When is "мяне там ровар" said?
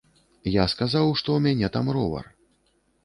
1.49-2.25